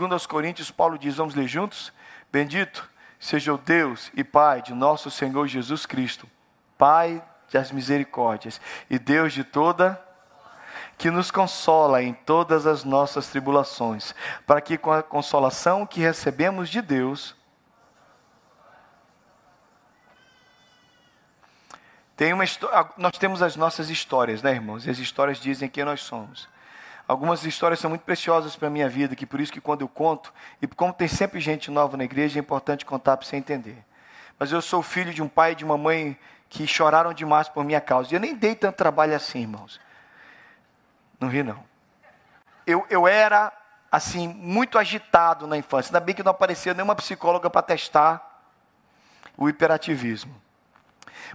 [0.09, 1.93] 2 Coríntios, Paulo diz, vamos ler juntos?
[2.29, 6.29] Bendito seja o Deus e Pai de nosso Senhor Jesus Cristo,
[6.77, 8.59] Pai das misericórdias
[8.89, 10.01] e Deus de toda
[10.97, 14.13] que nos consola em todas as nossas tribulações,
[14.45, 17.36] para que com a consolação que recebemos de Deus,
[22.15, 22.43] Tem uma
[22.95, 24.86] nós temos as nossas histórias, né, irmãos?
[24.86, 26.47] E as histórias dizem quem nós somos.
[27.07, 29.89] Algumas histórias são muito preciosas para a minha vida, que por isso que quando eu
[29.89, 33.83] conto, e como tem sempre gente nova na igreja, é importante contar para você entender.
[34.39, 36.17] Mas eu sou filho de um pai e de uma mãe
[36.49, 38.13] que choraram demais por minha causa.
[38.13, 39.81] E eu nem dei tanto trabalho assim, irmãos.
[41.19, 41.63] Não ri, não.
[42.65, 43.51] Eu, eu era,
[43.91, 45.89] assim, muito agitado na infância.
[45.89, 48.43] Ainda bem que não apareceu nenhuma psicóloga para testar
[49.37, 50.42] o hiperativismo.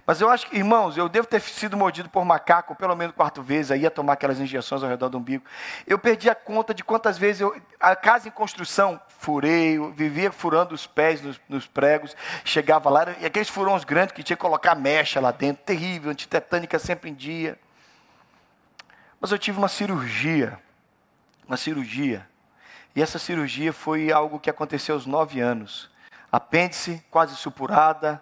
[0.05, 3.43] Mas eu acho que, irmãos, eu devo ter sido mordido por macaco pelo menos quatro
[3.43, 5.43] vezes, aí ia tomar aquelas injeções ao redor do umbigo.
[5.85, 10.73] Eu perdi a conta de quantas vezes eu, a casa em construção, furei, vivia furando
[10.73, 14.75] os pés nos, nos pregos, chegava lá, e aqueles furões grandes que tinha que colocar
[14.75, 17.59] mecha lá dentro, terrível, antitetânica sempre em dia.
[19.19, 20.57] Mas eu tive uma cirurgia,
[21.47, 22.27] uma cirurgia,
[22.95, 25.89] e essa cirurgia foi algo que aconteceu aos nove anos.
[26.31, 28.21] Apêndice quase supurada,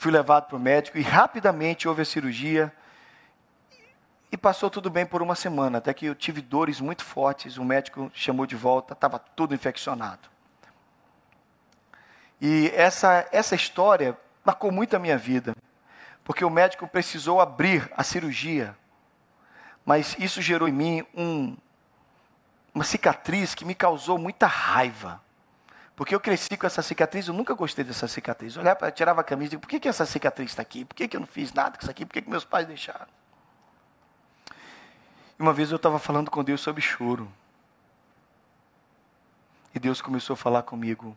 [0.00, 2.72] Fui levado para o médico e rapidamente houve a cirurgia.
[4.32, 7.58] E passou tudo bem por uma semana, até que eu tive dores muito fortes.
[7.58, 10.30] O médico chamou de volta, estava tudo infeccionado.
[12.40, 15.54] E essa, essa história marcou muito a minha vida,
[16.24, 18.74] porque o médico precisou abrir a cirurgia,
[19.84, 21.54] mas isso gerou em mim um,
[22.74, 25.20] uma cicatriz que me causou muita raiva.
[26.00, 28.56] Porque eu cresci com essa cicatriz, eu nunca gostei dessa cicatriz.
[28.56, 30.82] Eu olhava, tirava a camisa e digo, por que, que essa cicatriz está aqui?
[30.82, 32.06] Por que, que eu não fiz nada com isso aqui?
[32.06, 33.06] Por que, que meus pais deixaram?
[35.38, 37.30] E uma vez eu estava falando com Deus sobre choro.
[39.74, 41.14] E Deus começou a falar comigo.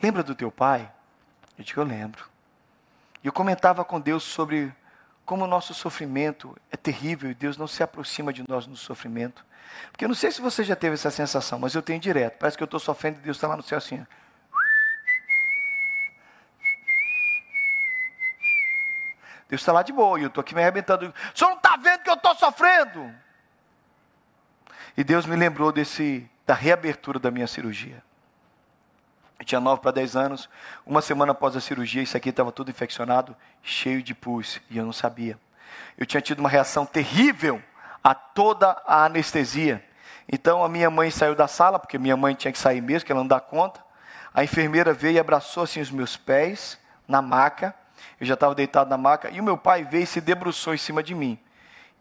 [0.00, 0.88] Lembra do teu pai?
[1.58, 2.30] Eu digo, eu lembro.
[3.20, 4.72] E eu comentava com Deus sobre
[5.24, 9.44] como o nosso sofrimento é terrível e Deus não se aproxima de nós no sofrimento.
[9.90, 12.38] Porque eu não sei se você já teve essa sensação, mas eu tenho direto.
[12.38, 14.04] Parece que eu estou sofrendo e Deus está lá no céu assim.
[19.48, 21.12] Deus está lá de boa e eu estou aqui me arrebentando.
[21.34, 23.14] O senhor não está vendo que eu estou sofrendo?
[24.96, 28.02] E Deus me lembrou desse, da reabertura da minha cirurgia.
[29.42, 30.48] Eu tinha 9 para 10 anos,
[30.86, 34.84] uma semana após a cirurgia, isso aqui estava tudo infeccionado, cheio de pus, e eu
[34.84, 35.36] não sabia.
[35.98, 37.60] Eu tinha tido uma reação terrível
[38.04, 39.84] a toda a anestesia.
[40.30, 43.10] Então a minha mãe saiu da sala, porque minha mãe tinha que sair mesmo, que
[43.10, 43.84] ela não dá conta.
[44.32, 46.78] A enfermeira veio e abraçou assim os meus pés
[47.08, 47.74] na maca.
[48.20, 49.28] Eu já estava deitado na maca.
[49.28, 51.36] E o meu pai veio e se debruçou em cima de mim.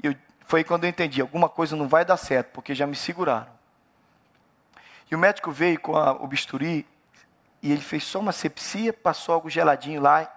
[0.04, 0.14] Eu,
[0.46, 3.50] foi quando eu entendi: alguma coisa não vai dar certo, porque já me seguraram.
[5.10, 6.86] E o médico veio com a, o bisturi
[7.62, 10.32] e ele fez só uma sepsia, passou algo geladinho lá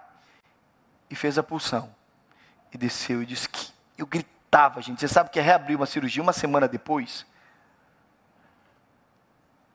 [1.09, 1.93] e fez a pulsão.
[2.71, 4.99] E desceu e disse que eu gritava, gente.
[4.99, 7.25] Você sabe que é reabrir uma cirurgia uma semana depois?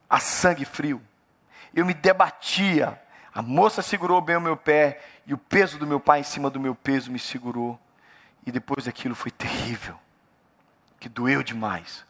[0.09, 1.01] A sangue frio.
[1.73, 3.01] Eu me debatia.
[3.33, 6.49] A moça segurou bem o meu pé e o peso do meu pai em cima
[6.49, 7.79] do meu peso me segurou.
[8.45, 9.99] E depois aquilo foi terrível,
[10.99, 12.03] que doeu demais.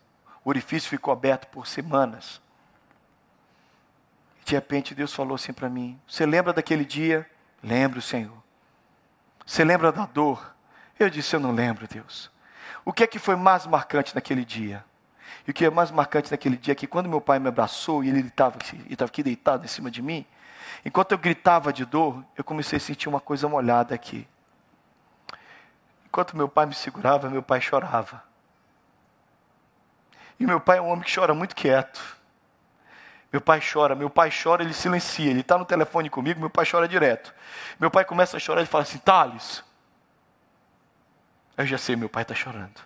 [0.43, 2.41] O orifício ficou aberto por semanas.
[4.51, 7.25] De repente Deus falou assim para mim: Você lembra daquele dia?
[7.63, 8.35] Lembro, Senhor.
[9.45, 10.53] Você lembra da dor?
[10.99, 12.29] Eu disse: Eu não lembro, Deus.
[12.83, 14.83] O que é que foi mais marcante naquele dia?
[15.47, 18.03] E o que é mais marcante naquele dia é que quando meu pai me abraçou
[18.03, 18.57] e ele estava
[19.05, 20.25] aqui deitado em cima de mim,
[20.83, 24.27] enquanto eu gritava de dor, eu comecei a sentir uma coisa molhada aqui.
[26.07, 28.21] Enquanto meu pai me segurava, meu pai chorava.
[30.37, 32.19] E meu pai é um homem que chora muito quieto.
[33.31, 35.29] Meu pai chora, meu pai chora, ele silencia.
[35.29, 37.33] Ele está no telefone comigo, meu pai chora direto.
[37.79, 39.63] Meu pai começa a chorar, ele fala assim: Thales.
[41.57, 42.81] Eu já sei, meu pai está chorando.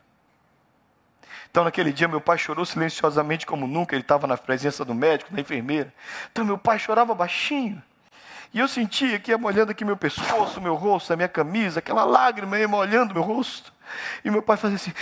[1.49, 3.95] Então, naquele dia, meu pai chorou silenciosamente como nunca.
[3.95, 5.93] Ele estava na presença do médico, da enfermeira.
[6.31, 7.81] Então, meu pai chorava baixinho.
[8.53, 12.03] E eu sentia que ia molhando aqui meu pescoço, meu rosto, a minha camisa, aquela
[12.03, 13.73] lágrima ia molhando meu rosto.
[14.23, 14.93] E meu pai fazia assim.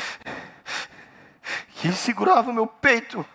[1.84, 3.25] E ele segurava meu peito.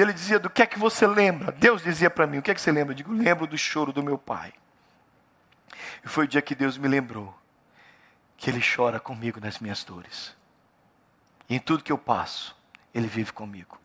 [0.00, 1.52] E ele dizia: Do que é que você lembra?
[1.52, 2.92] Deus dizia para mim: O que é que você lembra?
[2.92, 4.50] Eu digo: Lembro do choro do meu pai.
[6.02, 7.38] E foi o dia que Deus me lembrou
[8.38, 10.34] que Ele chora comigo nas minhas dores.
[11.50, 12.56] E em tudo que eu passo,
[12.94, 13.78] Ele vive comigo.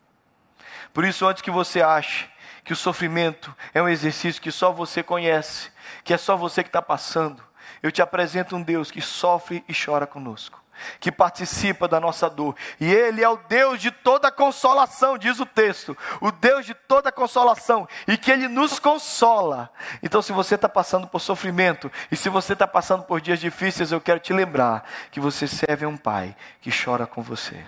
[0.94, 2.30] Por isso, antes que você ache
[2.64, 5.70] que o sofrimento é um exercício que só você conhece,
[6.02, 7.44] que é só você que está passando,
[7.82, 10.64] eu te apresento um Deus que sofre e chora conosco
[11.00, 12.56] que participa da nossa dor.
[12.80, 15.96] E Ele é o Deus de toda consolação, diz o texto.
[16.20, 17.88] O Deus de toda consolação.
[18.06, 19.70] E que Ele nos consola.
[20.02, 23.92] Então, se você está passando por sofrimento, e se você está passando por dias difíceis,
[23.92, 27.64] eu quero te lembrar que você serve a um Pai que chora com você.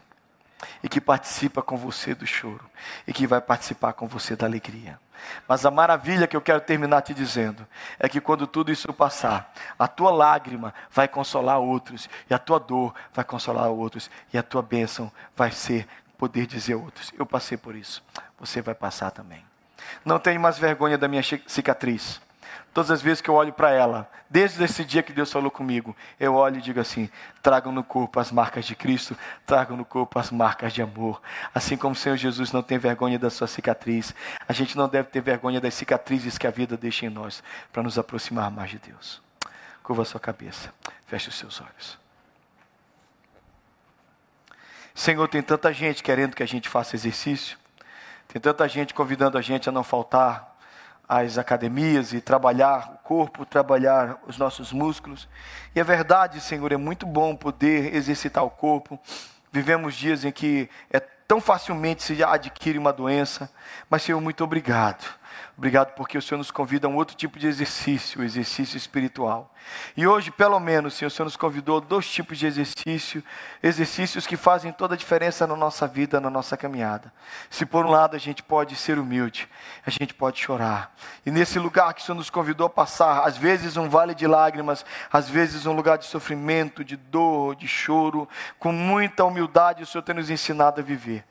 [0.83, 2.69] E que participa com você do choro.
[3.07, 4.99] E que vai participar com você da alegria.
[5.47, 7.67] Mas a maravilha que eu quero terminar te dizendo
[7.99, 12.59] é que quando tudo isso passar, a tua lágrima vai consolar outros, e a tua
[12.59, 17.25] dor vai consolar outros, e a tua bênção vai ser poder dizer a outros: Eu
[17.25, 18.03] passei por isso,
[18.39, 19.45] você vai passar também.
[20.05, 22.21] Não tenho mais vergonha da minha cicatriz.
[22.73, 25.97] Todas as vezes que eu olho para ela, desde esse dia que Deus falou comigo,
[26.21, 27.11] eu olho e digo assim:
[27.43, 31.21] tragam no corpo as marcas de Cristo, tragam no corpo as marcas de amor.
[31.55, 34.15] Assim como o Senhor Jesus não tem vergonha da sua cicatriz,
[34.47, 37.43] a gente não deve ter vergonha das cicatrizes que a vida deixa em nós,
[37.73, 39.21] para nos aproximar mais de Deus.
[39.83, 40.73] Curva a sua cabeça,
[41.07, 41.99] feche os seus olhos.
[44.95, 47.57] Senhor, tem tanta gente querendo que a gente faça exercício,
[48.27, 50.58] tem tanta gente convidando a gente a não faltar
[51.09, 55.29] às academias e trabalhar o corpo, trabalhar os nossos músculos.
[55.75, 59.01] E é verdade, Senhor, é muito bom poder exercitar o corpo.
[59.51, 63.51] Vivemos dias em que é tão facilmente se adquire uma doença,
[63.89, 65.19] mas Senhor, muito obrigado
[65.59, 69.53] Obrigado porque o Senhor nos convida a um outro tipo de exercício, o exercício espiritual.
[69.97, 73.25] E hoje, pelo menos, Senhor, o Senhor nos convidou a dois tipos de exercício,
[73.61, 77.13] exercícios que fazem toda a diferença na nossa vida, na nossa caminhada.
[77.51, 79.49] Se por um lado a gente pode ser humilde,
[79.85, 80.95] a gente pode chorar.
[81.27, 84.29] E nesse lugar que o Senhor nos convidou a passar, às vezes um vale de
[84.29, 88.29] lágrimas, às vezes um lugar de sofrimento, de dor, de choro,
[88.61, 91.25] com muita humildade o Senhor tem nos ensinado a viver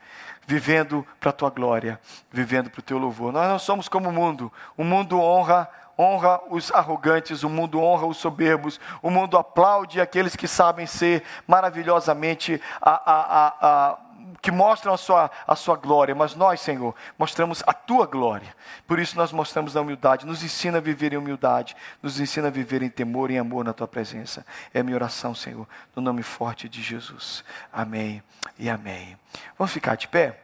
[0.48, 2.00] vivendo para a tua glória,
[2.32, 3.30] vivendo para o teu louvor.
[3.30, 4.50] Nós não somos como o mundo.
[4.78, 10.36] O mundo honra honra os arrogantes, o mundo honra os soberbos, o mundo aplaude aqueles
[10.36, 13.98] que sabem ser maravilhosamente a, a, a,
[14.40, 18.54] que mostram a sua, a sua glória, mas nós, Senhor, mostramos a tua glória.
[18.86, 20.26] Por isso nós mostramos a humildade.
[20.26, 23.64] Nos ensina a viver em humildade, nos ensina a viver em temor e em amor
[23.64, 24.46] na tua presença.
[24.72, 27.44] É a minha oração, Senhor, no nome forte de Jesus.
[27.72, 28.22] Amém
[28.58, 29.18] e amém.
[29.58, 30.40] Vamos ficar de pé?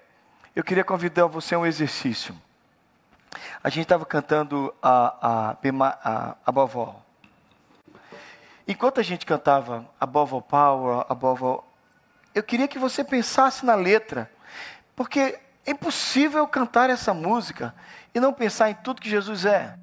[0.54, 2.34] Eu queria convidar você a um exercício.
[3.62, 5.56] A gente estava cantando a, a,
[6.02, 7.04] a, a Bovó.
[8.66, 11.74] Enquanto a gente cantava Above All Power, Above All,
[12.34, 14.30] eu queria que você pensasse na letra,
[14.96, 17.74] porque é impossível cantar essa música
[18.14, 19.78] e não pensar em tudo que Jesus é.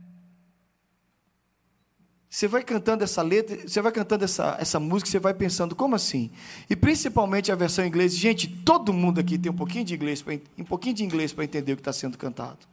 [2.27, 5.95] Você vai cantando essa letra, você vai cantando essa, essa música, você vai pensando, como
[5.95, 6.31] assim?
[6.69, 8.15] E principalmente a versão em inglês.
[8.15, 10.23] Gente, todo mundo aqui tem um pouquinho de inglês,
[10.57, 12.70] um pouquinho de inglês para entender o que está sendo cantado.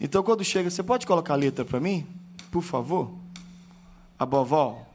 [0.00, 2.06] Então, quando chega, você pode colocar a letra para mim,
[2.50, 3.10] por favor?
[4.18, 4.94] Above all.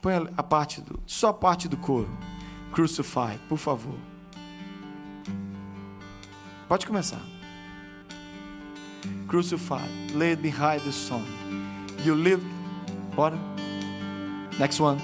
[0.00, 2.08] Põe a parte do, só a parte do coro.
[2.72, 3.94] Crucify, por favor.
[6.68, 7.20] Pode começar.
[9.26, 11.24] Crucified, laid behind the sun.
[12.04, 12.42] You live,
[13.14, 13.38] bora.
[14.58, 14.98] Next one.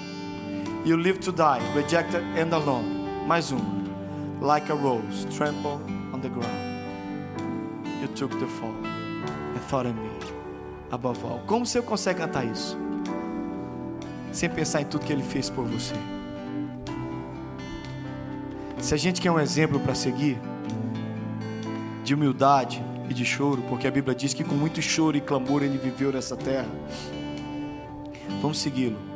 [0.85, 3.25] You live to die, rejected and alone.
[3.27, 3.85] Mais uma.
[4.41, 5.81] Like a rose, trampled
[6.13, 6.64] on the ground.
[8.15, 10.09] Took the fall and thought of me
[10.89, 11.41] above all.
[11.45, 12.77] Como você consegue cantar isso?
[14.31, 15.93] Sem pensar em tudo que ele fez por você.
[18.79, 20.39] Se a gente quer um exemplo para seguir,
[22.05, 25.61] de humildade e de choro, porque a Bíblia diz que com muito choro e clamor
[25.61, 26.69] ele viveu nessa terra,
[28.41, 29.14] vamos segui-lo